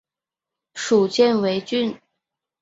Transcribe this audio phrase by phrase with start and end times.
[0.73, 1.95] 属犍为郡。